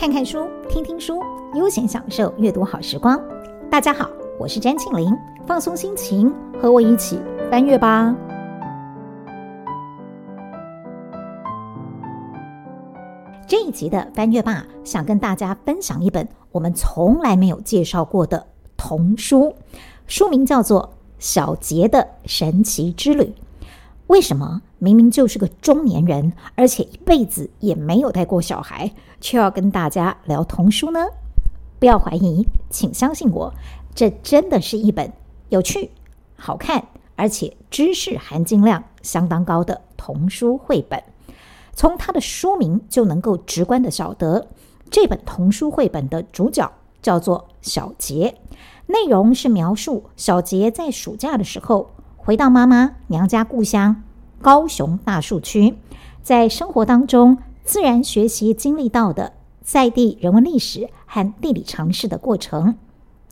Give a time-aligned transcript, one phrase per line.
[0.00, 1.22] 看看书，听听书，
[1.54, 3.22] 悠闲享受阅读好时光。
[3.70, 4.08] 大家好，
[4.38, 5.14] 我是詹庆林，
[5.46, 7.20] 放松心情，和我一起
[7.50, 8.16] 翻阅吧。
[13.46, 18.46] 这一集的翻阅吧，想跟大家分享一本我们从来没有介绍过的
[18.78, 19.54] 童书，
[20.06, 20.82] 书名叫做
[21.18, 23.24] 《小杰的神奇之旅》。
[24.10, 31.06] 为什么明明就是个中年人，而且一辈子也没有带过小孩，却要跟大家聊童书呢？
[31.78, 33.54] 不要怀疑，请相信我，
[33.94, 35.12] 这真的是一本
[35.50, 35.92] 有趣、
[36.34, 41.00] 好看，而且知识含金量相当高的童书绘本。
[41.72, 44.48] 从它的书名就能够直观地晓得，
[44.90, 46.68] 这本童书绘本的主角
[47.00, 48.34] 叫做小杰，
[48.88, 51.92] 内容是描述小杰在暑假的时候。
[52.22, 54.02] 回到妈妈娘家故乡
[54.42, 55.76] 高雄大树区，
[56.22, 62.76] 在生活当中自然学习经历到的在地人文历史和地理常识的过程。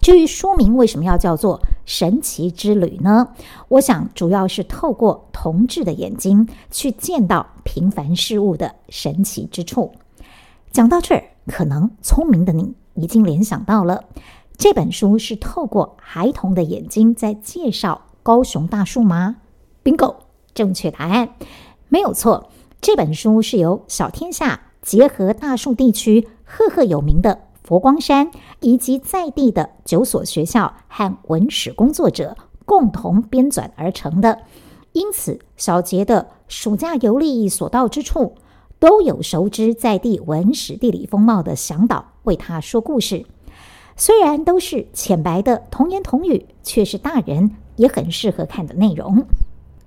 [0.00, 3.28] 至于书名为什么要叫做《神奇之旅》呢？
[3.68, 9.92] 我想主要是透过童稚的眼睛去见到平凡事物的神奇之处。
[10.70, 14.04] 讲到这儿，可能聪明的你已经联想到了，
[14.56, 18.02] 这本书是透过孩童的眼睛在介绍。
[18.22, 19.36] 高雄大树吗
[19.82, 20.16] ？Bingo，
[20.58, 21.36] 正确答案，
[21.88, 22.50] 没有错。
[22.80, 34.40] 这本书是由小天下结合大树地区赫赫有名的佛光山以及在地的九所学校和文史工作者共同编纂而成的。
[34.90, 38.34] 因此，小杰的暑假游历所到之处，
[38.80, 43.24] 都有熟知在地文史地理风貌的向导为他说故事。
[43.94, 47.54] 虽然都是浅白的童言童语，却是大人。
[47.78, 49.24] 也很适合看的内容。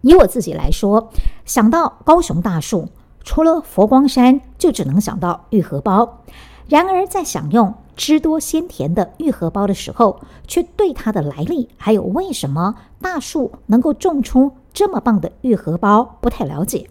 [0.01, 1.09] 以我自己来说，
[1.45, 2.89] 想到高雄大树，
[3.23, 6.21] 除了佛光山，就只能想到玉荷包。
[6.67, 16.89] 然而，在享用汁多鲜甜的玉荷包的时候，却对它的来历，还有为什么大树能够种出这么棒的玉荷包不太了解。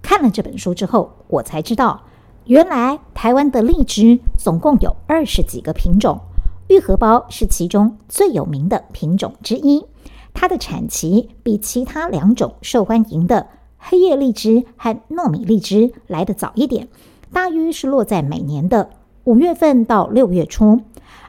[0.00, 2.02] 看了这本书之后，我才知道，
[2.44, 6.20] 原来台湾的荔枝总共有二十几个品种，
[6.68, 9.84] 玉荷包是其中最有名的品种之一。
[10.38, 13.46] 它的产期比其他两种受欢迎的
[13.78, 16.88] 黑叶荔枝和糯米荔枝来得早一点，
[17.32, 18.90] 大约是落在每年的
[19.24, 20.82] 五月份到六月初。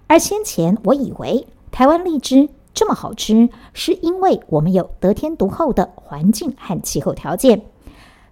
[0.07, 7.61] 而先前我以为台湾荔枝这么好吃，是因为我们有得天独厚的环境和气候条件。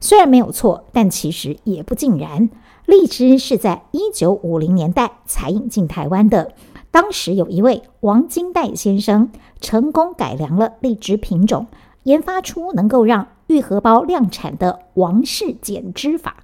[0.02, 2.50] 虽然没有错，但其实也不尽然。
[2.86, 6.52] 荔枝是在一九五零年代才引进台湾的。
[6.96, 9.30] 当时有一位王金代先生
[9.60, 11.68] 成功改良了荔枝品种，
[12.04, 16.38] 研发出能够让玉荷包量产的王氏减枝法。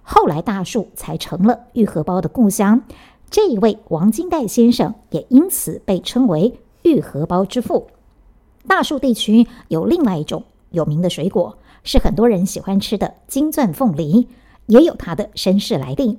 [0.00, 2.82] 后来大树才成了玉荷包的故乡。
[3.28, 7.88] 这一位王金代先生也因此被称为玉荷包之父。
[8.66, 14.28] 大树地区有另外一种有名的水果，是很多人喜欢吃的金钻凤梨，
[14.64, 16.18] 也有它的身世来历。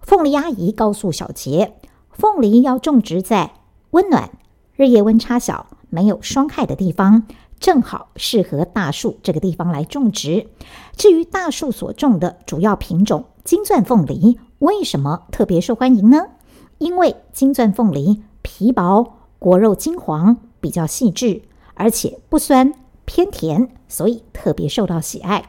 [0.00, 1.74] 凤梨阿姨告诉小杰。
[2.18, 3.52] 凤梨要种植在
[3.90, 4.32] 温暖、
[4.74, 7.22] 日夜温差小、没有霜害的地方，
[7.60, 10.48] 正好适合大树这个地方来种植。
[10.96, 16.24] 至于大树所种的主要品种金钻凤梨，为什么特别受欢迎呢？
[16.78, 21.42] 因为金钻凤梨皮薄、果肉金黄、比较细致，
[21.74, 22.74] 而且不酸
[23.04, 25.44] 偏甜，所以特别受到喜爱。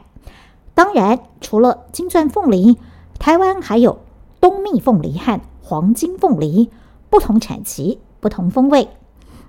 [0.72, 2.78] 当然，除了金钻凤梨，
[3.18, 3.98] 台湾还有
[4.40, 6.68] 冬蜜凤梨和黄金凤梨，
[7.10, 8.88] 不同产期，不同风味。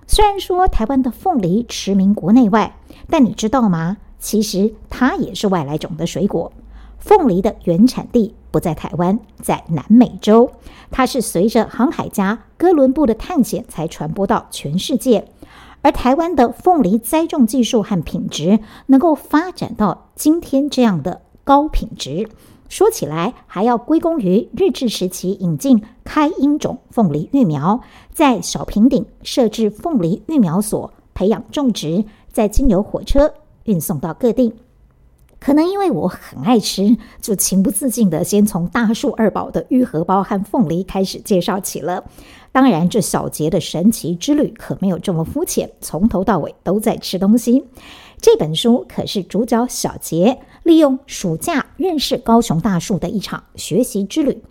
[0.06, 2.78] 虽然说台湾的凤梨驰名国内外，
[3.09, 3.98] 但你知道吗？
[4.20, 6.54] 其实它也是外来种的水果。
[7.00, 10.52] 凤梨的原产地不在台湾，在南美洲。
[10.92, 15.28] 它是随着航海家哥伦布的探险才传播到全世界。
[15.82, 22.29] 而台湾的凤梨栽种技术和品质，能够发展到今天这样的高品质。
[22.72, 27.82] 说起来，还要归功于日治时期引进开英种凤梨育苗，
[28.14, 33.34] 在小平顶设置凤梨育苗所，培养种植，再经由火车
[33.66, 34.53] 运送到各地。
[35.38, 42.06] 可能因为我很爱吃，就情不自禁地先从大树二宝的玉荷包和凤梨开始介绍起了。
[42.53, 47.66] 当然，这小杰的神奇之旅可没有这么肤浅，从头到尾都在吃东西。
[48.22, 54.44] 这本书可是主角小杰利用暑假认识高雄大树的一场学习之旅，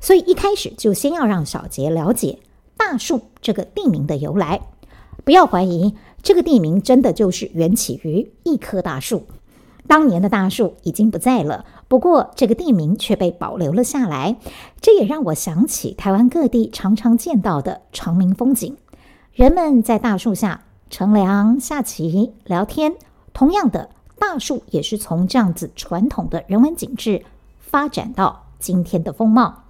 [0.00, 2.38] 所以一开始就先要让小杰了解
[2.78, 4.62] 大树这个地名的由来。
[5.26, 9.26] 不要怀疑，这个地名真的就是缘起于一棵大树。
[9.86, 14.38] 当年的大树已经不在了，不过这个地名却被保留了下来。
[14.80, 18.76] 这也让我想起台湾各地常常见到的长明风景，
[19.32, 22.94] 人们在大树下乘凉、下棋、聊天。
[23.38, 23.88] 同样的，
[24.18, 27.22] 大树也是从这样子传统的人文景致
[27.60, 29.62] 发展到今天的风貌。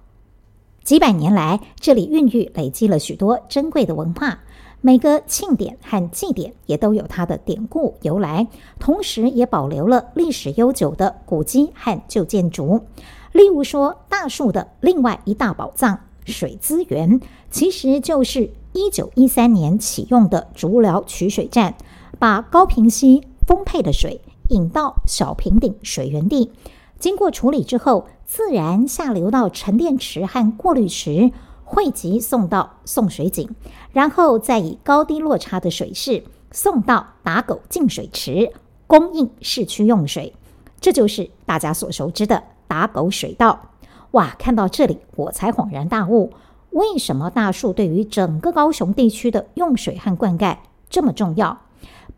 [0.83, 4.39] 几百年来，这里孕育累积了许多珍贵的文化。
[4.81, 8.47] 每个庆典和祭典也都有它的典故由来，
[8.79, 12.87] 同时也保留了历史悠久的古迹和旧建筑。
[13.33, 17.21] 例如说，大树的另外一大宝藏——水资源，
[17.51, 21.75] 其实就是一九一三年启用的竹寮取水站，
[22.17, 26.51] 把高屏溪丰沛的水引到小平顶水源地，
[26.99, 31.31] 经过处理之后，自然下流到沉淀池和过滤池。
[31.63, 33.49] 汇集送到送水井，
[33.91, 38.51] 然后再以高低落差的水势送到打狗净水池，
[38.85, 40.35] 供应市区用水。
[40.79, 43.71] 这就是大家所熟知的打狗水道。
[44.11, 46.31] 哇，看到这里我才恍然大悟，
[46.69, 50.57] 为什么大树对于整个高雄地区的用水和灌溉
[50.87, 51.61] 这么重要？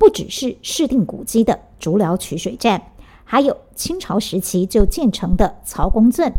[0.01, 2.81] 不只是市定古迹的竹寮取水站，
[3.23, 6.33] 还有清朝时期就建成的曹公圳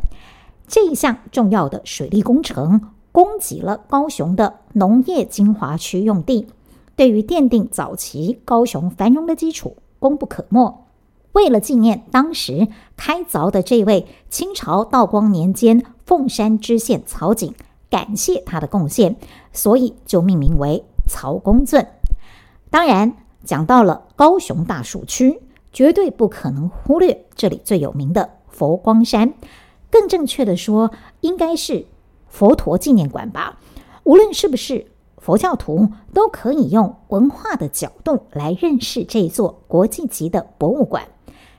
[0.66, 2.88] 这一项重要的水利工程。
[3.12, 6.48] 供给了高雄的农业精华区用地，
[6.96, 10.88] 对于奠定早期高雄繁荣的基础功不可没。
[11.30, 12.66] 为了纪念当时
[12.96, 17.54] 开凿的这位清朝道光年间凤山知县曹景，
[17.88, 19.14] 感谢他的贡献，
[19.52, 21.86] 所以就命名为曹公圳。
[22.70, 23.14] 当然，
[23.44, 25.40] 讲到了高雄大树区，
[25.72, 29.34] 绝对不可能忽略这里最有名的佛光山。
[29.90, 30.90] 更正确的说，
[31.20, 31.86] 应该是。
[32.28, 33.58] 佛陀纪念馆吧，
[34.04, 34.86] 无论是不是
[35.18, 41.06] 佛教徒，都可以用文化的角度来认识这座国际级的博物馆。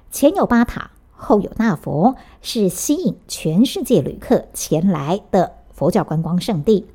[0.09, 6.87] 前有八塔，后有大佛，是吸引全世界旅客前来的佛教观光胜地。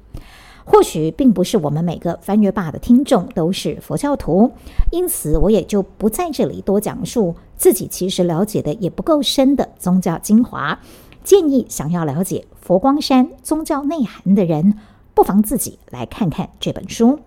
[0.71, 4.53] 或许并不是我们每个翻阅 bar 的听众都是佛教徒，
[4.93, 10.79] 因此我也就不在这里多讲述自己其实了解的也不够深的宗教精华。
[11.25, 14.75] 建议想要了解佛光山宗教内涵的人，
[15.15, 17.19] 不妨自己来看看这本书。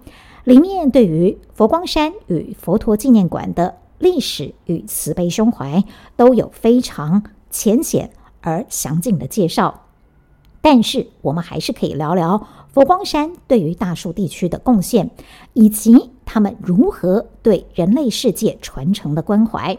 [0.43, 5.83] 里面对于佛光山与佛陀纪念馆的历史与慈悲胸怀，
[6.15, 8.11] 都有非常浅显
[8.41, 9.81] 而详尽的介绍。
[10.63, 15.09] 但是，我们还是可以聊聊佛光山对于大树地区的贡献，
[15.53, 19.77] 以及他们如何对人类世界传承的关怀。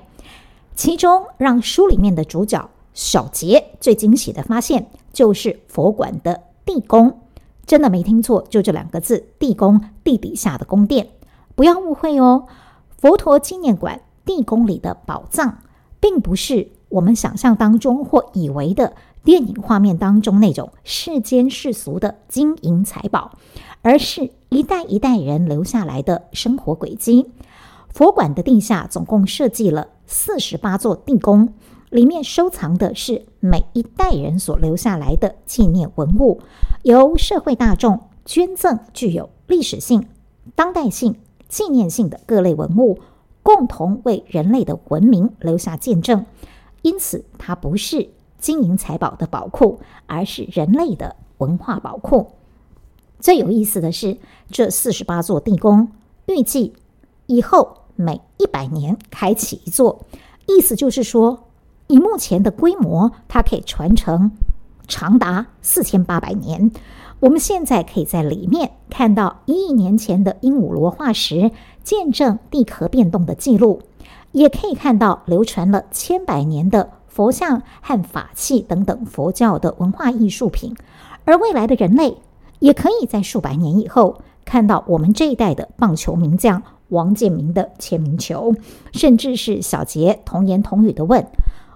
[0.75, 2.69] 其中，让书里面的主角。
[2.95, 7.21] 小杰最惊喜的发现就是佛馆的地宫，
[7.65, 11.09] 真的没听错，就这两个字：地宫，地底下的宫殿。
[11.55, 12.45] 不要误会哦，
[12.99, 15.61] 佛陀纪念馆地宫里的宝藏，
[16.01, 18.93] 并不是我们想象当中或以为的
[19.25, 23.39] 电影画面当中那种世间世俗的金银财宝，
[23.83, 27.31] 而是一代一代人留下来的生活轨迹。
[27.89, 31.53] 佛馆的地下总共设计了四十八座地宫。
[31.91, 36.41] 里面收藏的是每一代人所留下来的纪念文物，
[36.85, 40.09] 由社会大众捐赠，具有历史性、
[40.55, 41.17] 当代性、
[41.51, 42.99] 纪念性的各类文物，
[43.43, 46.25] 共同为人类的文明留下见证。
[46.81, 48.09] 因此，它不是
[48.43, 52.33] 金银财宝的宝库，而是人类的文化宝库。
[53.19, 54.19] 最有意思的是，
[54.51, 55.93] 这四十八座地宫
[56.27, 56.75] 预计
[57.27, 60.05] 以后每一百年开启一座，
[60.47, 61.45] 意思就是说。
[61.89, 64.33] 以目前的规模，它可以传承
[64.89, 66.71] 长达四千八百年。
[67.21, 71.51] 我们现在可以在里面看到一亿年前的鹦鹉螺化石，
[71.85, 73.81] 见证地壳变动的记录；
[74.31, 80.75] 也可以看到流传了千百年的佛像和法器等等佛教的文化艺术品。
[81.25, 82.17] 而未来的人类，
[82.59, 88.55] 也可以在数百年以后看到我们这一代的棒球名将王建民的签名球，
[88.93, 91.27] 甚至是小杰童言童语地问。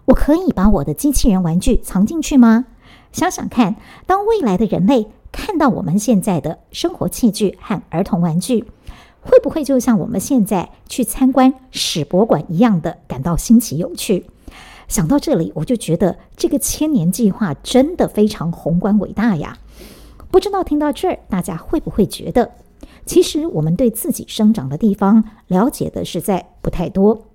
[0.07, 2.65] 我可以把我的机器人玩具藏进去吗？
[3.13, 3.77] 想想看，
[4.07, 8.65] 当未来的人类看到我们现在的生活器具和儿童玩具，
[9.21, 14.27] 会不会就像我们现在去参观史博馆一样的感到新奇有趣？
[14.89, 19.59] 想到这里，我就觉得这个千年计划真的非常宏观伟大呀！
[20.31, 22.53] 不知道听到这儿，大家会不会觉得，
[23.05, 27.27] 其实我们对自己生长的地方了解的实在不太多？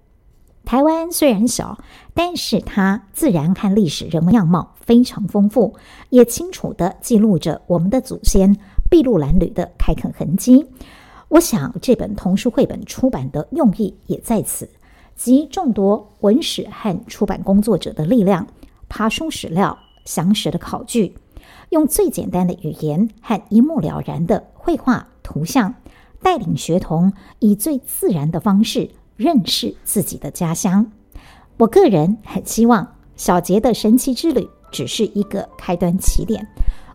[0.63, 1.79] 台湾虽然小，
[2.13, 5.73] 但是它自然和历史人文样貌非常丰富，
[6.09, 8.55] 也清楚地记录着我们的祖先
[8.89, 10.67] 筚路蓝缕的开垦痕迹。
[11.29, 14.69] 我想这本童书绘本出版的用意也在此，
[15.23, 18.47] 集众多文史和出版工作者的力量，
[18.89, 21.13] 爬书史料，详实的考据，
[21.69, 25.75] 用最简单的语言和一目了然的绘画图像，
[26.23, 30.91] 带领学童以最自然的方式认识自己的家乡。
[31.57, 36.43] 我个人很希望小杰的神奇之旅只是一个开端起点，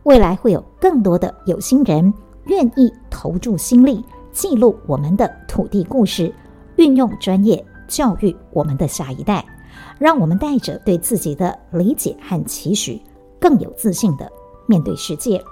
[0.03, 2.13] 未来会有更多的有心人
[2.47, 6.35] 愿意投注心力，记录我们的土地故事，
[6.75, 9.45] 运用专业教育我们的下一代，
[9.99, 13.01] 让我们带着对自己的理解和期许，
[13.41, 14.31] 更有自信地
[14.67, 15.43] 面对世界。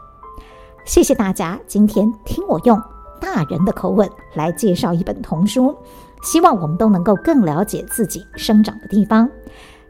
[0.85, 2.81] 谢谢大家今天听我用
[3.21, 5.75] 大人的口吻来介绍一本童书，
[6.23, 9.29] 希望我们都能够更了解自己生长的地方。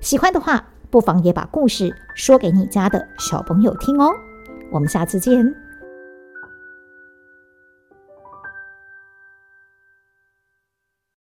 [0.00, 4.10] 喜欢的话，不妨也把故事说给你家的小朋友听哦。
[4.70, 5.63] 我们下次见。